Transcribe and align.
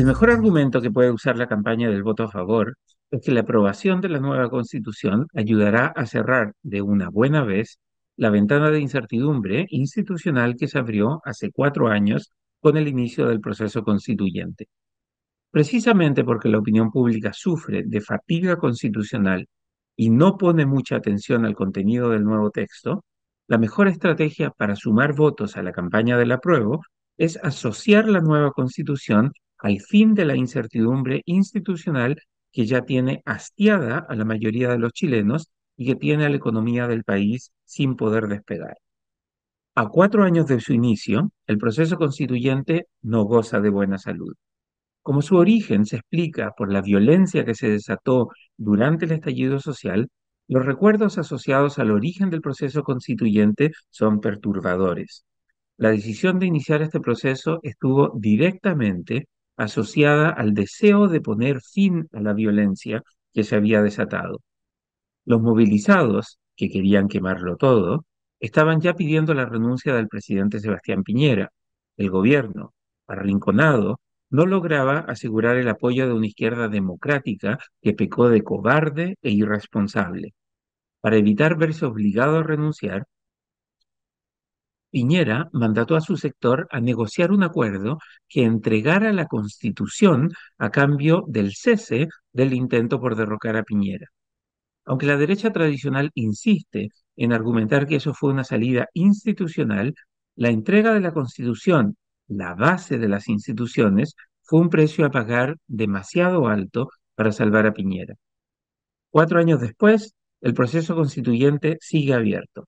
El 0.00 0.06
mejor 0.06 0.30
argumento 0.30 0.80
que 0.80 0.90
puede 0.90 1.10
usar 1.10 1.36
la 1.36 1.46
campaña 1.46 1.90
del 1.90 2.02
voto 2.02 2.22
a 2.22 2.30
favor 2.30 2.78
es 3.10 3.20
que 3.22 3.32
la 3.32 3.42
aprobación 3.42 4.00
de 4.00 4.08
la 4.08 4.18
nueva 4.18 4.48
constitución 4.48 5.26
ayudará 5.34 5.88
a 5.88 6.06
cerrar 6.06 6.54
de 6.62 6.80
una 6.80 7.10
buena 7.10 7.44
vez 7.44 7.78
la 8.16 8.30
ventana 8.30 8.70
de 8.70 8.80
incertidumbre 8.80 9.66
institucional 9.68 10.56
que 10.56 10.68
se 10.68 10.78
abrió 10.78 11.20
hace 11.26 11.50
cuatro 11.52 11.88
años 11.88 12.32
con 12.60 12.78
el 12.78 12.88
inicio 12.88 13.26
del 13.28 13.42
proceso 13.42 13.82
constituyente. 13.82 14.68
Precisamente 15.50 16.24
porque 16.24 16.48
la 16.48 16.60
opinión 16.60 16.90
pública 16.90 17.34
sufre 17.34 17.82
de 17.84 18.00
fatiga 18.00 18.56
constitucional 18.56 19.48
y 19.96 20.08
no 20.08 20.38
pone 20.38 20.64
mucha 20.64 20.96
atención 20.96 21.44
al 21.44 21.54
contenido 21.54 22.08
del 22.08 22.24
nuevo 22.24 22.50
texto, 22.50 23.04
la 23.48 23.58
mejor 23.58 23.86
estrategia 23.86 24.48
para 24.48 24.76
sumar 24.76 25.14
votos 25.14 25.58
a 25.58 25.62
la 25.62 25.72
campaña 25.72 26.16
del 26.16 26.32
apruebo 26.32 26.80
es 27.18 27.36
asociar 27.42 28.08
la 28.08 28.22
nueva 28.22 28.52
constitución 28.52 29.32
al 29.62 29.80
fin 29.80 30.14
de 30.14 30.24
la 30.24 30.36
incertidumbre 30.36 31.22
institucional 31.26 32.16
que 32.52 32.66
ya 32.66 32.82
tiene 32.82 33.22
hastiada 33.24 33.98
a 34.08 34.14
la 34.14 34.24
mayoría 34.24 34.68
de 34.70 34.78
los 34.78 34.92
chilenos 34.92 35.50
y 35.76 35.86
que 35.86 35.96
tiene 35.96 36.26
a 36.26 36.28
la 36.28 36.36
economía 36.36 36.86
del 36.88 37.04
país 37.04 37.52
sin 37.64 37.96
poder 37.96 38.26
despegar. 38.26 38.76
A 39.74 39.88
cuatro 39.88 40.24
años 40.24 40.46
de 40.46 40.60
su 40.60 40.72
inicio, 40.72 41.30
el 41.46 41.58
proceso 41.58 41.96
constituyente 41.96 42.86
no 43.02 43.24
goza 43.24 43.60
de 43.60 43.70
buena 43.70 43.98
salud. 43.98 44.34
Como 45.02 45.22
su 45.22 45.36
origen 45.36 45.86
se 45.86 45.96
explica 45.96 46.52
por 46.56 46.72
la 46.72 46.82
violencia 46.82 47.44
que 47.44 47.54
se 47.54 47.70
desató 47.70 48.28
durante 48.56 49.06
el 49.06 49.12
estallido 49.12 49.58
social, 49.58 50.08
los 50.48 50.66
recuerdos 50.66 51.16
asociados 51.16 51.78
al 51.78 51.92
origen 51.92 52.28
del 52.28 52.40
proceso 52.40 52.82
constituyente 52.82 53.70
son 53.88 54.20
perturbadores. 54.20 55.24
La 55.76 55.90
decisión 55.90 56.38
de 56.38 56.46
iniciar 56.46 56.82
este 56.82 57.00
proceso 57.00 57.60
estuvo 57.62 58.12
directamente 58.18 59.28
asociada 59.60 60.30
al 60.30 60.54
deseo 60.54 61.08
de 61.08 61.20
poner 61.20 61.60
fin 61.60 62.08
a 62.12 62.20
la 62.20 62.32
violencia 62.32 63.02
que 63.34 63.44
se 63.44 63.56
había 63.56 63.82
desatado. 63.82 64.40
Los 65.26 65.42
movilizados, 65.42 66.38
que 66.56 66.70
querían 66.70 67.08
quemarlo 67.08 67.56
todo, 67.56 68.06
estaban 68.40 68.80
ya 68.80 68.94
pidiendo 68.94 69.34
la 69.34 69.44
renuncia 69.44 69.94
del 69.94 70.08
presidente 70.08 70.60
Sebastián 70.60 71.02
Piñera. 71.02 71.52
El 71.98 72.10
gobierno, 72.10 72.72
arrinconado, 73.06 74.00
no 74.30 74.46
lograba 74.46 75.00
asegurar 75.00 75.56
el 75.56 75.68
apoyo 75.68 76.06
de 76.06 76.14
una 76.14 76.26
izquierda 76.26 76.68
democrática 76.68 77.58
que 77.82 77.92
pecó 77.92 78.30
de 78.30 78.42
cobarde 78.42 79.16
e 79.20 79.30
irresponsable. 79.30 80.34
Para 81.02 81.16
evitar 81.16 81.58
verse 81.58 81.84
obligado 81.84 82.38
a 82.38 82.42
renunciar, 82.42 83.06
Piñera 84.90 85.48
mandató 85.52 85.96
a 85.96 86.00
su 86.00 86.16
sector 86.16 86.66
a 86.70 86.80
negociar 86.80 87.32
un 87.32 87.42
acuerdo 87.42 87.98
que 88.28 88.44
entregara 88.44 89.12
la 89.12 89.26
Constitución 89.26 90.32
a 90.58 90.70
cambio 90.70 91.24
del 91.28 91.54
cese 91.54 92.08
del 92.32 92.52
intento 92.52 93.00
por 93.00 93.16
derrocar 93.16 93.56
a 93.56 93.62
Piñera. 93.62 94.08
Aunque 94.84 95.06
la 95.06 95.16
derecha 95.16 95.52
tradicional 95.52 96.10
insiste 96.14 96.88
en 97.16 97.32
argumentar 97.32 97.86
que 97.86 97.96
eso 97.96 98.14
fue 98.14 98.32
una 98.32 98.44
salida 98.44 98.88
institucional, 98.94 99.94
la 100.36 100.50
entrega 100.50 100.92
de 100.92 101.00
la 101.00 101.12
Constitución, 101.12 101.96
la 102.26 102.54
base 102.54 102.98
de 102.98 103.08
las 103.08 103.28
instituciones, 103.28 104.14
fue 104.42 104.60
un 104.60 104.70
precio 104.70 105.06
a 105.06 105.10
pagar 105.10 105.56
demasiado 105.66 106.48
alto 106.48 106.88
para 107.14 107.32
salvar 107.32 107.66
a 107.66 107.72
Piñera. 107.72 108.14
Cuatro 109.10 109.38
años 109.38 109.60
después, 109.60 110.14
el 110.40 110.54
proceso 110.54 110.94
constituyente 110.94 111.76
sigue 111.80 112.14
abierto. 112.14 112.66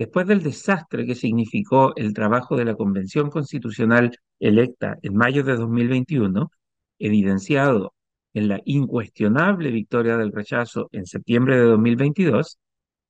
Después 0.00 0.26
del 0.26 0.42
desastre 0.42 1.04
que 1.04 1.14
significó 1.14 1.92
el 1.94 2.14
trabajo 2.14 2.56
de 2.56 2.64
la 2.64 2.74
Convención 2.74 3.28
Constitucional 3.28 4.10
electa 4.38 4.96
en 5.02 5.14
mayo 5.14 5.44
de 5.44 5.56
2021, 5.56 6.50
evidenciado 6.98 7.92
en 8.32 8.48
la 8.48 8.62
incuestionable 8.64 9.70
victoria 9.70 10.16
del 10.16 10.32
rechazo 10.32 10.88
en 10.92 11.04
septiembre 11.04 11.58
de 11.58 11.64
2022, 11.64 12.58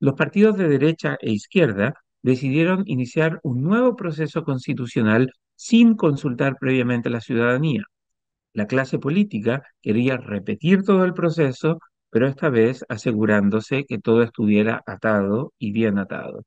los 0.00 0.14
partidos 0.14 0.56
de 0.56 0.66
derecha 0.68 1.16
e 1.20 1.30
izquierda 1.30 1.94
decidieron 2.22 2.82
iniciar 2.86 3.38
un 3.44 3.62
nuevo 3.62 3.94
proceso 3.94 4.42
constitucional 4.42 5.30
sin 5.54 5.94
consultar 5.94 6.56
previamente 6.58 7.08
a 7.08 7.12
la 7.12 7.20
ciudadanía. 7.20 7.84
La 8.52 8.66
clase 8.66 8.98
política 8.98 9.62
quería 9.80 10.16
repetir 10.16 10.82
todo 10.82 11.04
el 11.04 11.14
proceso, 11.14 11.78
pero 12.10 12.26
esta 12.26 12.48
vez 12.50 12.84
asegurándose 12.88 13.84
que 13.84 13.98
todo 13.98 14.24
estuviera 14.24 14.82
atado 14.86 15.52
y 15.56 15.70
bien 15.70 15.96
atado. 15.96 16.42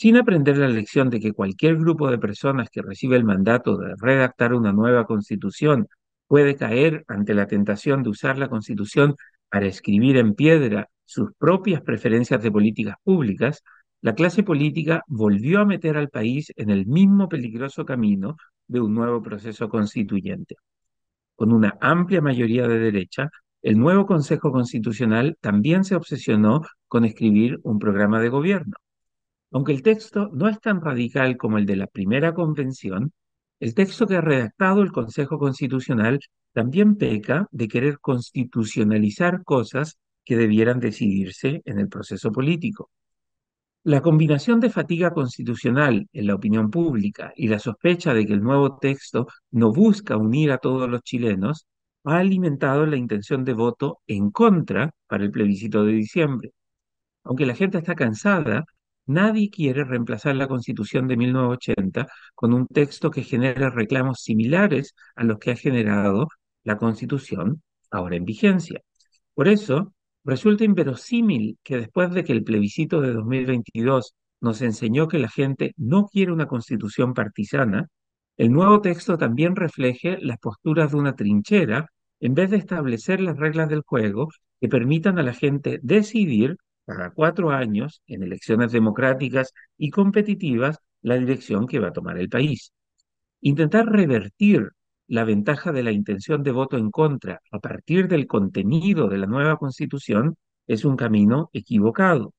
Sin 0.00 0.16
aprender 0.16 0.56
la 0.56 0.66
lección 0.66 1.10
de 1.10 1.20
que 1.20 1.34
cualquier 1.34 1.76
grupo 1.76 2.10
de 2.10 2.16
personas 2.16 2.70
que 2.70 2.80
recibe 2.80 3.16
el 3.16 3.24
mandato 3.24 3.76
de 3.76 3.92
redactar 4.00 4.54
una 4.54 4.72
nueva 4.72 5.04
constitución 5.04 5.88
puede 6.26 6.56
caer 6.56 7.04
ante 7.06 7.34
la 7.34 7.46
tentación 7.46 8.02
de 8.02 8.08
usar 8.08 8.38
la 8.38 8.48
constitución 8.48 9.14
para 9.50 9.66
escribir 9.66 10.16
en 10.16 10.32
piedra 10.32 10.88
sus 11.04 11.34
propias 11.36 11.82
preferencias 11.82 12.42
de 12.42 12.50
políticas 12.50 12.96
públicas, 13.04 13.62
la 14.00 14.14
clase 14.14 14.42
política 14.42 15.02
volvió 15.06 15.60
a 15.60 15.66
meter 15.66 15.98
al 15.98 16.08
país 16.08 16.50
en 16.56 16.70
el 16.70 16.86
mismo 16.86 17.28
peligroso 17.28 17.84
camino 17.84 18.38
de 18.68 18.80
un 18.80 18.94
nuevo 18.94 19.20
proceso 19.20 19.68
constituyente. 19.68 20.54
Con 21.36 21.52
una 21.52 21.76
amplia 21.78 22.22
mayoría 22.22 22.66
de 22.66 22.78
derecha, 22.78 23.28
el 23.60 23.78
nuevo 23.78 24.06
Consejo 24.06 24.50
Constitucional 24.50 25.36
también 25.42 25.84
se 25.84 25.94
obsesionó 25.94 26.62
con 26.88 27.04
escribir 27.04 27.60
un 27.64 27.78
programa 27.78 28.18
de 28.18 28.30
gobierno. 28.30 28.78
Aunque 29.52 29.72
el 29.72 29.82
texto 29.82 30.30
no 30.32 30.48
es 30.48 30.60
tan 30.60 30.80
radical 30.80 31.36
como 31.36 31.58
el 31.58 31.66
de 31.66 31.76
la 31.76 31.86
primera 31.86 32.34
convención, 32.34 33.12
el 33.58 33.74
texto 33.74 34.06
que 34.06 34.16
ha 34.16 34.20
redactado 34.20 34.82
el 34.82 34.92
Consejo 34.92 35.38
Constitucional 35.38 36.20
también 36.52 36.96
peca 36.96 37.46
de 37.50 37.68
querer 37.68 37.98
constitucionalizar 38.00 39.44
cosas 39.44 39.98
que 40.24 40.36
debieran 40.36 40.80
decidirse 40.80 41.62
en 41.64 41.78
el 41.78 41.88
proceso 41.88 42.32
político. 42.32 42.90
La 43.82 44.02
combinación 44.02 44.60
de 44.60 44.70
fatiga 44.70 45.12
constitucional 45.12 46.06
en 46.12 46.26
la 46.26 46.34
opinión 46.34 46.70
pública 46.70 47.32
y 47.34 47.48
la 47.48 47.58
sospecha 47.58 48.12
de 48.12 48.26
que 48.26 48.34
el 48.34 48.42
nuevo 48.42 48.78
texto 48.78 49.26
no 49.50 49.72
busca 49.72 50.16
unir 50.16 50.52
a 50.52 50.58
todos 50.58 50.88
los 50.88 51.02
chilenos 51.02 51.66
ha 52.04 52.18
alimentado 52.18 52.86
la 52.86 52.96
intención 52.96 53.44
de 53.44 53.54
voto 53.54 54.00
en 54.06 54.30
contra 54.30 54.90
para 55.06 55.24
el 55.24 55.30
plebiscito 55.30 55.84
de 55.84 55.92
diciembre. 55.92 56.52
Aunque 57.24 57.46
la 57.46 57.54
gente 57.54 57.78
está 57.78 57.94
cansada 57.94 58.64
Nadie 59.10 59.50
quiere 59.50 59.82
reemplazar 59.84 60.36
la 60.36 60.46
Constitución 60.46 61.08
de 61.08 61.16
1980 61.16 62.06
con 62.32 62.54
un 62.54 62.68
texto 62.68 63.10
que 63.10 63.24
genere 63.24 63.68
reclamos 63.70 64.20
similares 64.20 64.94
a 65.16 65.24
los 65.24 65.38
que 65.40 65.50
ha 65.50 65.56
generado 65.56 66.28
la 66.62 66.76
Constitución 66.78 67.60
ahora 67.90 68.14
en 68.14 68.24
vigencia. 68.24 68.80
Por 69.34 69.48
eso, 69.48 69.92
resulta 70.22 70.62
inverosímil 70.62 71.58
que 71.64 71.78
después 71.78 72.12
de 72.12 72.22
que 72.22 72.32
el 72.32 72.44
plebiscito 72.44 73.00
de 73.00 73.12
2022 73.12 74.14
nos 74.40 74.62
enseñó 74.62 75.08
que 75.08 75.18
la 75.18 75.28
gente 75.28 75.72
no 75.76 76.06
quiere 76.06 76.30
una 76.32 76.46
constitución 76.46 77.12
partisana, 77.12 77.88
el 78.36 78.52
nuevo 78.52 78.80
texto 78.80 79.18
también 79.18 79.56
refleje 79.56 80.18
las 80.20 80.38
posturas 80.38 80.92
de 80.92 80.98
una 80.98 81.16
trinchera 81.16 81.88
en 82.20 82.34
vez 82.34 82.50
de 82.50 82.58
establecer 82.58 83.20
las 83.20 83.36
reglas 83.36 83.68
del 83.68 83.82
juego 83.82 84.28
que 84.60 84.68
permitan 84.68 85.18
a 85.18 85.24
la 85.24 85.34
gente 85.34 85.80
decidir 85.82 86.56
cada 86.90 87.10
cuatro 87.10 87.50
años, 87.50 88.02
en 88.06 88.22
elecciones 88.22 88.72
democráticas 88.72 89.52
y 89.78 89.90
competitivas, 89.90 90.78
la 91.02 91.16
dirección 91.16 91.66
que 91.66 91.78
va 91.78 91.88
a 91.88 91.92
tomar 91.92 92.18
el 92.18 92.28
país. 92.28 92.72
Intentar 93.40 93.86
revertir 93.86 94.70
la 95.06 95.24
ventaja 95.24 95.72
de 95.72 95.82
la 95.82 95.92
intención 95.92 96.42
de 96.42 96.52
voto 96.52 96.76
en 96.76 96.90
contra 96.90 97.40
a 97.50 97.58
partir 97.58 98.08
del 98.08 98.26
contenido 98.26 99.08
de 99.08 99.18
la 99.18 99.26
nueva 99.26 99.56
constitución 99.56 100.36
es 100.66 100.84
un 100.84 100.96
camino 100.96 101.50
equivocado. 101.52 102.34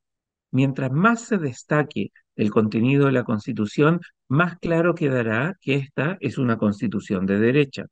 Mientras 0.52 0.92
más 0.92 1.22
se 1.22 1.38
destaque 1.38 2.12
el 2.36 2.52
contenido 2.52 3.06
de 3.08 3.14
la 3.14 3.24
constitución, 3.24 4.02
más 4.28 4.58
claro 4.60 4.96
quedará 4.96 5.58
que 5.62 5.76
esta 5.76 6.18
es 6.22 6.38
una 6.38 6.58
constitución 6.58 7.26
de 7.26 7.40
derecha. 7.40 7.86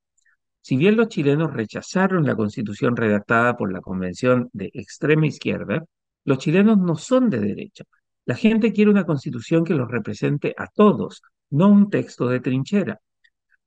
Si 0.61 0.77
bien 0.77 0.97
los 0.97 1.07
chilenos 1.09 1.53
rechazaron 1.53 2.25
la 2.25 2.35
constitución 2.35 2.95
redactada 2.95 3.57
por 3.57 3.71
la 3.71 3.81
Convención 3.81 4.49
de 4.53 4.69
extrema 4.73 5.27
izquierda, 5.27 5.85
los 6.25 6.37
chilenos 6.39 6.77
no 6.77 6.95
son 6.95 7.29
de 7.29 7.39
derecha. 7.39 7.83
La 8.25 8.35
gente 8.35 8.73
quiere 8.73 8.91
una 8.91 9.05
constitución 9.05 9.63
que 9.63 9.73
los 9.73 9.89
represente 9.89 10.53
a 10.57 10.67
todos, 10.67 11.21
no 11.49 11.67
un 11.67 11.89
texto 11.89 12.27
de 12.27 12.39
trinchera. 12.39 12.99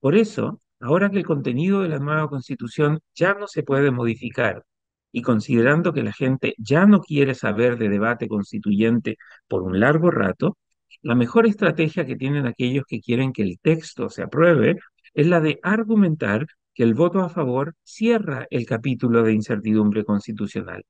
Por 0.01 0.17
eso, 0.17 0.61
ahora 0.81 1.11
que 1.11 1.19
el 1.19 1.27
contenido 1.27 1.83
de 1.83 1.89
la 1.89 1.99
nueva 1.99 2.29
constitución 2.29 3.01
ya 3.15 3.35
no 3.35 3.47
se 3.49 3.63
puede 3.63 3.91
modificar 3.91 4.65
y 5.13 5.23
considerando 5.23 5.93
que 5.93 6.03
la 6.03 6.13
gente 6.13 6.55
ya 6.59 6.87
no 6.87 7.01
quiere 7.01 7.35
saber 7.35 7.79
de 7.79 7.89
debate 7.89 8.29
constituyente 8.29 9.19
por 9.47 9.63
un 9.63 9.79
largo 9.79 10.11
rato, 10.11 10.57
la 11.03 11.15
mejor 11.15 11.47
estrategia 11.47 12.07
que 12.07 12.17
tienen 12.17 12.47
aquellos 12.47 12.85
que 12.87 13.01
quieren 13.01 13.33
que 13.33 13.43
el 13.43 13.59
texto 13.61 14.09
se 14.09 14.23
apruebe 14.23 14.79
es 15.15 15.27
la 15.27 15.41
de 15.41 15.61
argumentar 15.63 16.47
que 16.75 16.85
el 16.85 16.95
voto 16.95 17.21
a 17.21 17.29
favor 17.29 17.75
cierra 17.83 18.47
el 18.51 18.67
capítulo 18.67 19.23
de 19.23 19.35
incertidumbre 19.35 20.05
constitucional. 20.05 20.85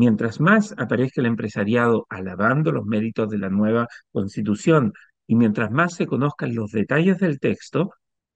Mientras 0.00 0.40
más 0.40 0.74
aparezca 0.78 1.20
el 1.20 1.26
empresariado 1.26 2.06
alabando 2.08 2.72
los 2.72 2.86
méritos 2.86 3.28
de 3.28 3.36
la 3.36 3.50
nueva 3.50 3.86
constitución 4.12 4.94
y 5.26 5.34
mientras 5.34 5.70
más 5.70 5.92
se 5.92 6.06
conozcan 6.06 6.54
los 6.54 6.70
detalles 6.70 7.18
del 7.18 7.38
texto, 7.38 7.90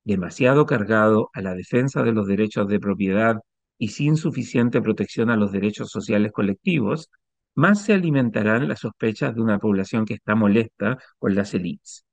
demasiado 0.05 0.67
cargado 0.67 1.31
a 1.33 1.41
la 1.41 1.55
defensa 1.55 2.03
de 2.03 2.13
los 2.13 2.27
derechos 2.27 2.69
de 2.69 2.81
propiedad 2.81 3.37
y 3.79 3.89
sin 3.89 4.19
suficiente 4.19 4.83
protección 4.83 5.31
a 5.31 5.37
los 5.37 5.53
derechos 5.53 5.89
sociales 5.89 6.33
colectivos, 6.33 7.09
más 7.55 7.81
se 7.83 7.95
alimentarán 7.95 8.69
las 8.69 8.81
sospechas 8.81 9.35
de 9.35 9.41
una 9.41 9.59
población 9.59 10.05
que 10.05 10.13
está 10.13 10.35
molesta 10.35 10.99
con 11.19 11.35
las 11.35 11.55
élites. 11.55 12.05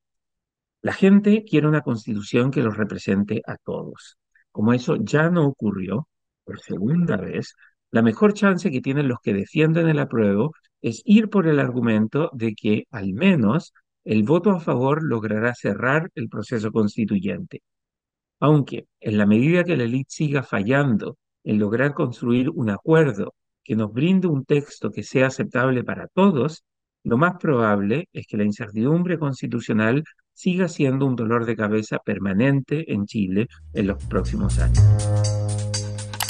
La 0.82 0.94
gente 0.94 1.44
quiere 1.44 1.68
una 1.68 1.82
constitución 1.82 2.52
que 2.52 2.64
los 2.64 2.78
represente 2.78 3.42
a 3.46 3.58
todos. 3.58 4.18
Como 4.50 4.72
eso 4.72 4.96
ya 4.96 5.30
no 5.30 5.46
ocurrió, 5.46 6.08
por 6.46 6.62
segunda 6.62 7.18
vez, 7.18 7.54
la 7.92 8.02
mejor 8.02 8.34
chance 8.34 8.72
que 8.72 8.82
tienen 8.82 9.08
los 9.08 9.20
que 9.22 9.34
defienden 9.34 9.90
el 9.90 10.00
apruebo 10.00 10.54
es 10.82 11.02
ir 11.06 11.30
por 11.30 11.48
el 11.48 11.60
argumento 11.60 12.30
de 12.34 12.56
que 12.56 12.86
al 12.90 13.14
menos 13.14 13.74
el 14.04 14.24
voto 14.24 14.52
a 14.52 14.60
favor 14.60 15.04
logrará 15.04 15.54
cerrar 15.54 16.10
el 16.16 16.30
proceso 16.30 16.72
constituyente. 16.72 17.62
Aunque 18.40 18.88
en 19.00 19.18
la 19.18 19.26
medida 19.26 19.64
que 19.64 19.78
la 19.78 19.84
élite 19.84 20.10
siga 20.10 20.42
fallando 20.42 21.18
en 21.44 21.60
lograr 21.60 21.94
construir 21.94 22.50
un 22.50 22.70
acuerdo 22.70 23.36
que 23.64 23.76
nos 23.76 23.94
brinde 23.94 24.28
un 24.28 24.46
texto 24.46 24.90
que 24.90 25.04
sea 25.04 25.28
aceptable 25.28 25.84
para 25.84 26.08
todos, 26.08 26.64
lo 27.04 27.18
más 27.18 27.38
probable 27.40 28.08
es 28.14 28.26
que 28.28 28.38
la 28.38 28.44
incertidumbre 28.44 29.20
constitucional 29.20 30.04
siga 30.34 30.68
siendo 30.68 31.06
un 31.06 31.16
dolor 31.16 31.46
de 31.46 31.56
cabeza 31.56 32.00
permanente 32.00 32.92
en 32.92 33.06
Chile 33.06 33.48
en 33.74 33.88
los 33.88 34.04
próximos 34.06 34.58
años. 34.60 35.41